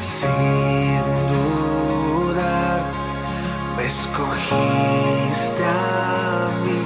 sin 0.00 1.02
dudar, 1.28 2.80
me 3.76 3.86
escogiste 3.86 5.62
a 5.64 6.48
mí 6.64 6.82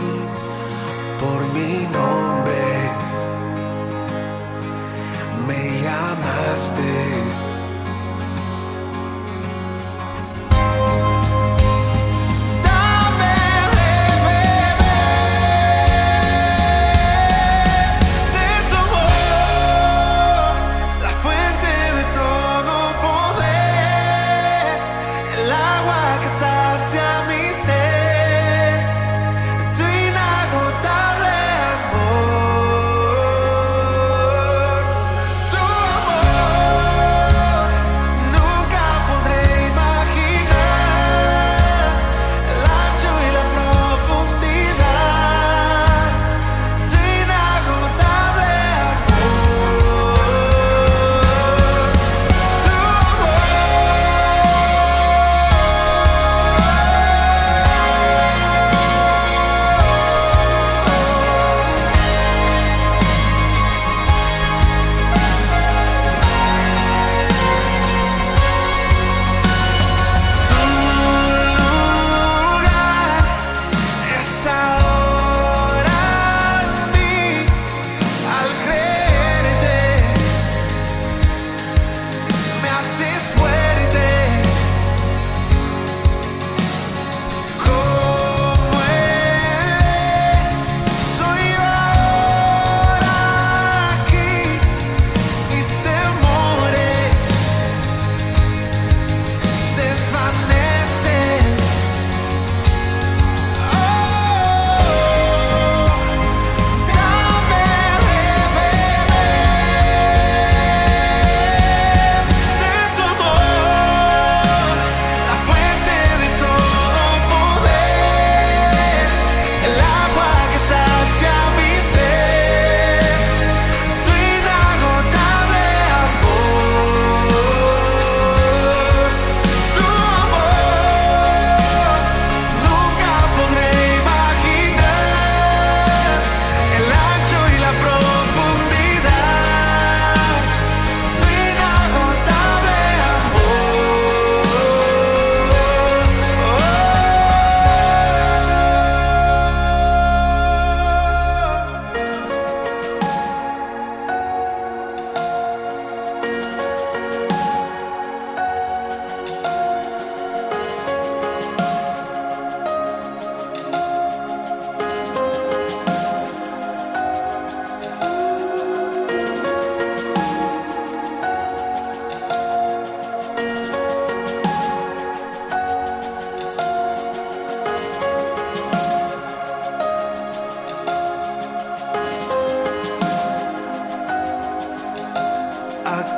por 1.20 1.40
mi 1.54 1.86
nombre, 1.92 2.90
me 5.46 5.80
llamaste. 5.80 7.43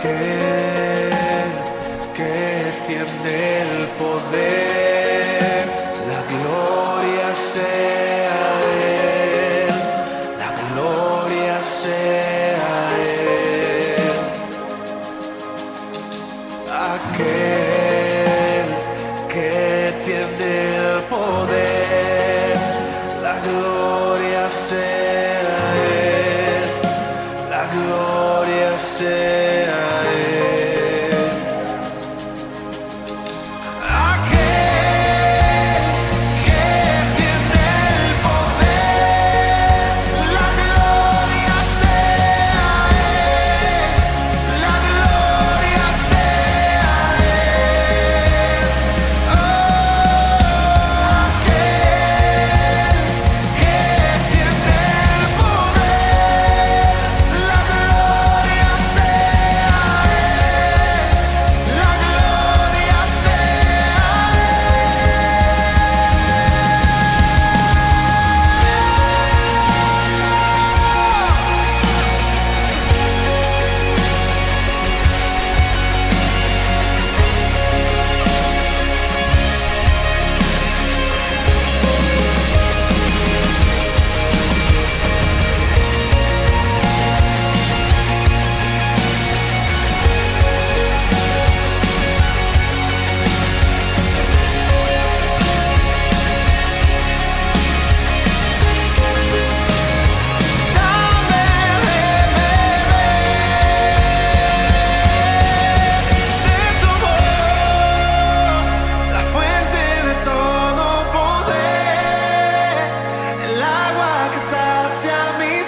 care 0.06 0.45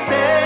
said 0.08 0.37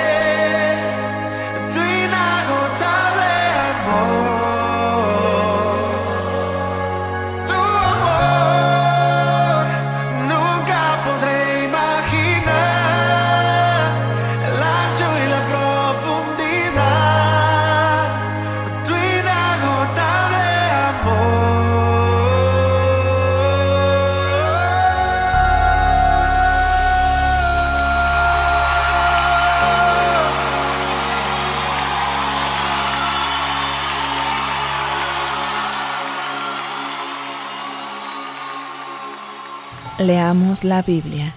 Leamos 40.07 40.65
la 40.65 40.83
Biblia. 40.83 41.33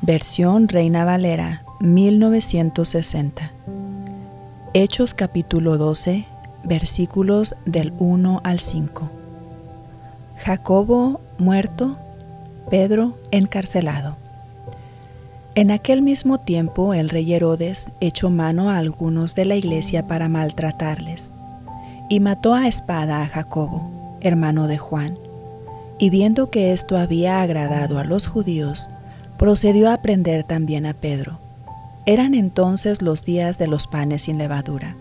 Versión 0.00 0.68
Reina 0.68 1.04
Valera 1.04 1.62
1960. 1.80 3.50
Hechos 4.72 5.12
capítulo 5.12 5.76
12, 5.76 6.24
versículos 6.64 7.54
del 7.66 7.92
1 7.98 8.40
al 8.42 8.60
5. 8.60 9.10
Jacobo 10.38 11.20
muerto, 11.36 11.98
Pedro 12.70 13.18
encarcelado. 13.30 14.16
En 15.54 15.70
aquel 15.70 16.00
mismo 16.00 16.40
tiempo 16.40 16.94
el 16.94 17.10
rey 17.10 17.34
Herodes 17.34 17.90
echó 18.00 18.30
mano 18.30 18.70
a 18.70 18.78
algunos 18.78 19.34
de 19.34 19.44
la 19.44 19.56
iglesia 19.56 20.06
para 20.06 20.30
maltratarles, 20.30 21.32
y 22.08 22.20
mató 22.20 22.54
a 22.54 22.66
espada 22.66 23.20
a 23.20 23.26
Jacobo, 23.26 24.18
hermano 24.22 24.68
de 24.68 24.78
Juan, 24.78 25.18
y 25.98 26.10
viendo 26.10 26.50
que 26.50 26.72
esto 26.72 26.96
había 26.96 27.42
agradado 27.42 27.98
a 27.98 28.04
los 28.04 28.26
judíos, 28.26 28.88
procedió 29.38 29.90
a 29.90 29.98
prender 29.98 30.44
también 30.44 30.86
a 30.86 30.94
Pedro. 30.94 31.38
Eran 32.06 32.34
entonces 32.34 33.02
los 33.02 33.24
días 33.24 33.58
de 33.58 33.66
los 33.66 33.86
panes 33.86 34.22
sin 34.22 34.38
levadura, 34.38 34.96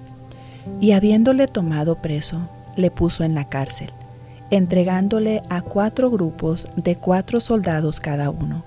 y 0.79 0.91
habiéndole 0.91 1.47
tomado 1.47 1.95
preso, 1.95 2.47
le 2.75 2.91
puso 2.91 3.23
en 3.23 3.35
la 3.35 3.45
cárcel, 3.45 3.89
entregándole 4.49 5.43
a 5.49 5.61
cuatro 5.61 6.09
grupos 6.09 6.69
de 6.75 6.95
cuatro 6.95 7.39
soldados 7.39 7.99
cada 7.99 8.29
uno 8.29 8.63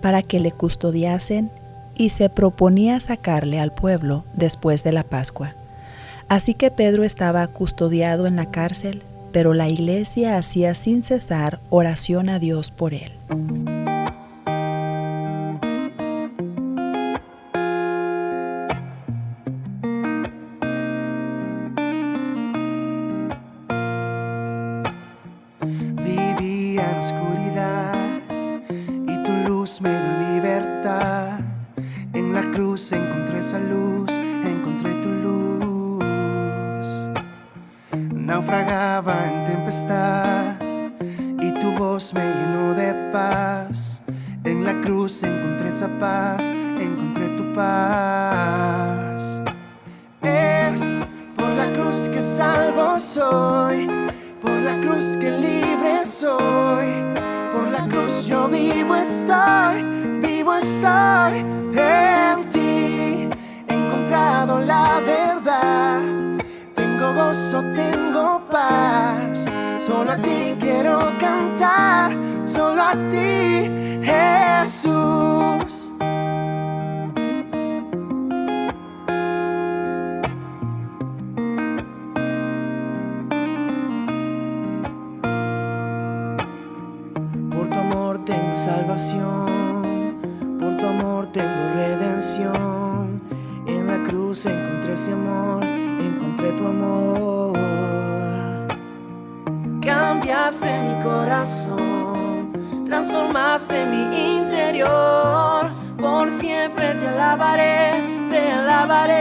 para 0.00 0.22
que 0.22 0.38
le 0.38 0.52
custodiasen 0.52 1.50
y 1.96 2.10
se 2.10 2.28
proponía 2.28 3.00
sacarle 3.00 3.58
al 3.58 3.72
pueblo 3.72 4.24
después 4.34 4.84
de 4.84 4.92
la 4.92 5.02
Pascua. 5.02 5.54
Así 6.28 6.54
que 6.54 6.70
Pedro 6.70 7.04
estaba 7.04 7.46
custodiado 7.48 8.26
en 8.26 8.36
la 8.36 8.46
cárcel, 8.46 9.02
pero 9.36 9.52
la 9.52 9.68
iglesia 9.68 10.38
hacía 10.38 10.74
sin 10.74 11.02
cesar 11.02 11.60
oración 11.68 12.30
a 12.30 12.38
Dios 12.38 12.70
por 12.70 12.94
él. 12.94 13.12
me 29.82 29.90
dio 29.90 30.32
libertad. 30.32 31.40
En 32.14 32.32
la 32.32 32.50
cruz 32.52 32.90
encontré 32.92 33.40
esa 33.40 33.58
luz, 33.58 34.18
encontré 34.44 34.94
tu 35.02 35.15
Naufragaba 38.36 39.28
en 39.28 39.44
tempestad 39.44 40.56
y 41.40 41.52
tu 41.52 41.72
voz 41.72 42.12
me 42.12 42.20
llenó 42.20 42.74
de 42.74 42.92
paz. 43.10 44.02
En 44.44 44.62
la 44.62 44.78
cruz 44.82 45.22
encontré 45.22 45.70
esa 45.70 45.88
paz, 45.98 46.52
encontré 46.78 47.30
tu 47.30 47.50
paz. 47.54 49.40
Es 50.20 50.98
por 51.34 51.48
la 51.48 51.72
cruz 51.72 52.10
que 52.12 52.20
salvo 52.20 52.98
soy, 52.98 53.88
por 54.42 54.52
la 54.52 54.82
cruz 54.82 55.16
que 55.16 55.30
libre 55.30 56.04
soy 56.04 56.92
por 57.52 57.68
la 57.68 57.88
cruz 57.88 58.26
yo 58.26 58.48
vivo 58.48 58.96
estoy, 58.96 59.82
vivo 60.20 60.56
estoy 60.56 61.38
en 61.72 62.48
ti. 62.50 63.30
He 63.66 63.72
encontrado 63.72 64.60
la 64.60 65.00
verdad. 65.00 66.02
Tengo 66.74 67.14
gozo, 67.14 67.62
tengo. 67.74 68.05
Solo 69.86 70.10
a 70.10 70.16
ti 70.16 70.52
quiero 70.58 71.16
cantar, 71.20 72.10
solo 72.44 72.82
a 72.82 72.94
ti, 73.08 73.70
Jesús. 74.02 75.92
por 90.58 90.76
tu 90.78 90.86
amor 90.86 91.26
tengo 91.28 91.62
redención. 91.74 93.20
En 93.68 93.86
la 93.86 94.02
cruz 94.02 94.46
encontré 94.46 94.94
ese 94.94 95.12
amor, 95.12 95.62
encontré 95.62 96.50
tu 96.54 96.66
amor. 96.66 97.45
Mi 100.46 101.02
corazón, 101.02 102.52
transformaste 102.86 103.84
mi 103.86 104.02
interior. 104.38 105.72
Por 106.00 106.28
siempre 106.30 106.94
te 106.94 107.08
alabaré, 107.08 108.28
te 108.28 108.52
alabaré. 108.52 109.16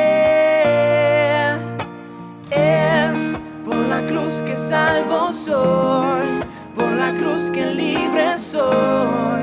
Es 2.52 3.36
por 3.66 3.76
la 3.76 4.06
cruz 4.06 4.44
que 4.44 4.56
salvo 4.56 5.34
soy, 5.34 6.44
por 6.76 6.92
la 6.92 7.12
cruz 7.16 7.50
que 7.50 7.66
libre 7.66 8.38
soy 8.38 9.36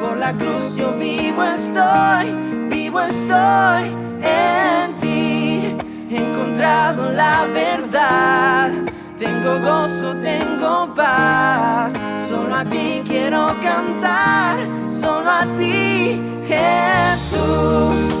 por 0.00 0.16
la 0.16 0.32
cruz 0.36 0.74
yo 0.74 0.92
vivo 0.92 1.44
estoy, 1.44 2.34
vivo 2.68 3.00
estoy 3.00 3.84
en 4.22 4.96
ti. 4.96 5.76
He 6.10 6.16
encontrado 6.16 7.10
la 7.12 7.46
verdad. 7.46 8.70
Tengo 9.16 9.60
gozo, 9.60 10.16
tengo 10.16 10.59
paz. 10.94 11.94
Solo 12.28 12.54
a 12.54 12.64
ti 12.64 13.02
quiero 13.04 13.54
cantar. 13.60 14.58
Solo 14.88 15.30
a 15.30 15.46
ti, 15.58 16.20
Jesús. 16.46 18.16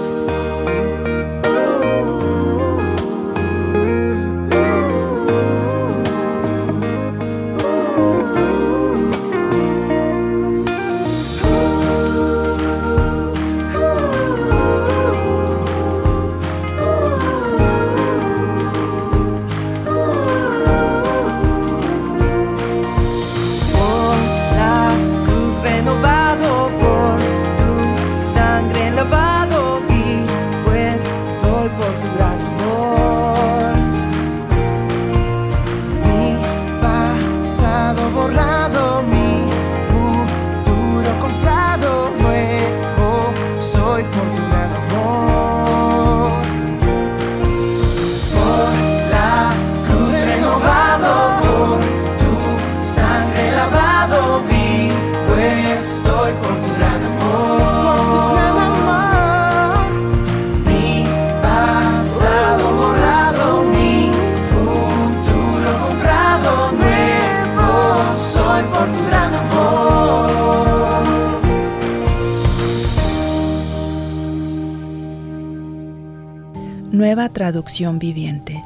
Traducción 77.28 77.98
viviente. 77.98 78.64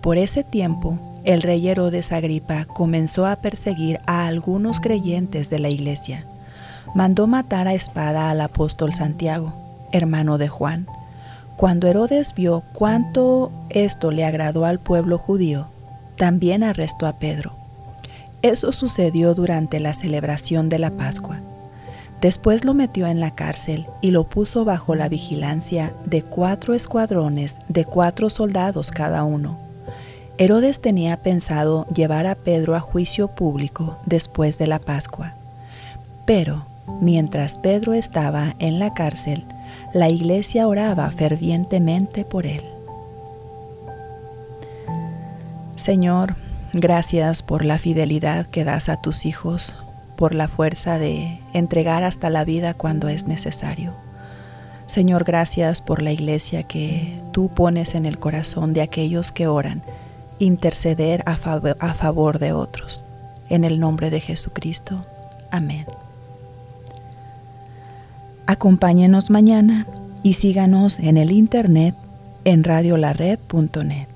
Por 0.00 0.16
ese 0.16 0.44
tiempo, 0.44 0.98
el 1.24 1.42
rey 1.42 1.66
Herodes 1.68 2.12
Agripa 2.12 2.64
comenzó 2.64 3.26
a 3.26 3.36
perseguir 3.36 4.00
a 4.06 4.26
algunos 4.26 4.80
creyentes 4.80 5.50
de 5.50 5.58
la 5.58 5.68
iglesia. 5.68 6.24
Mandó 6.94 7.26
matar 7.26 7.66
a 7.66 7.74
espada 7.74 8.30
al 8.30 8.40
apóstol 8.40 8.92
Santiago, 8.92 9.52
hermano 9.92 10.38
de 10.38 10.48
Juan. 10.48 10.86
Cuando 11.56 11.88
Herodes 11.88 12.34
vio 12.34 12.62
cuánto 12.72 13.50
esto 13.70 14.10
le 14.10 14.24
agradó 14.24 14.64
al 14.64 14.78
pueblo 14.78 15.18
judío, 15.18 15.66
también 16.16 16.62
arrestó 16.62 17.06
a 17.06 17.18
Pedro. 17.18 17.52
Eso 18.42 18.72
sucedió 18.72 19.34
durante 19.34 19.80
la 19.80 19.94
celebración 19.94 20.68
de 20.68 20.78
la 20.78 20.90
Pascua. 20.90 21.40
Después 22.24 22.64
lo 22.64 22.72
metió 22.72 23.06
en 23.06 23.20
la 23.20 23.32
cárcel 23.32 23.86
y 24.00 24.10
lo 24.10 24.24
puso 24.24 24.64
bajo 24.64 24.94
la 24.94 25.10
vigilancia 25.10 25.92
de 26.06 26.22
cuatro 26.22 26.72
escuadrones 26.72 27.58
de 27.68 27.84
cuatro 27.84 28.30
soldados 28.30 28.92
cada 28.92 29.24
uno. 29.24 29.58
Herodes 30.38 30.80
tenía 30.80 31.18
pensado 31.18 31.86
llevar 31.94 32.26
a 32.26 32.34
Pedro 32.34 32.76
a 32.76 32.80
juicio 32.80 33.28
público 33.28 33.98
después 34.06 34.56
de 34.56 34.66
la 34.66 34.78
Pascua. 34.78 35.34
Pero, 36.24 36.64
mientras 37.02 37.58
Pedro 37.58 37.92
estaba 37.92 38.54
en 38.58 38.78
la 38.78 38.94
cárcel, 38.94 39.44
la 39.92 40.08
iglesia 40.08 40.66
oraba 40.66 41.10
fervientemente 41.10 42.24
por 42.24 42.46
él. 42.46 42.64
Señor, 45.76 46.36
gracias 46.72 47.42
por 47.42 47.66
la 47.66 47.76
fidelidad 47.76 48.46
que 48.46 48.64
das 48.64 48.88
a 48.88 49.02
tus 49.02 49.26
hijos, 49.26 49.74
por 50.16 50.34
la 50.34 50.48
fuerza 50.48 50.96
de 50.96 51.43
entregar 51.54 52.04
hasta 52.04 52.28
la 52.28 52.44
vida 52.44 52.74
cuando 52.74 53.08
es 53.08 53.26
necesario. 53.26 53.94
Señor, 54.86 55.24
gracias 55.24 55.80
por 55.80 56.02
la 56.02 56.12
iglesia 56.12 56.64
que 56.64 57.18
tú 57.32 57.48
pones 57.48 57.94
en 57.94 58.04
el 58.04 58.18
corazón 58.18 58.74
de 58.74 58.82
aquellos 58.82 59.32
que 59.32 59.46
oran, 59.46 59.82
interceder 60.38 61.22
a, 61.26 61.36
favor 61.36 62.38
de 62.38 62.52
otros. 62.52 63.04
En 63.48 63.64
el 63.64 63.80
nombre 63.80 64.10
de 64.10 64.20
Jesucristo. 64.20 65.06
Amén. 65.50 65.86
Acompáñenos 68.46 69.30
mañana 69.30 69.86
y 70.22 70.34
síganos 70.34 70.98
en 70.98 71.16
el 71.16 71.32
internet 71.32 71.94
en 72.44 72.62
radiolared.net. 72.62 74.13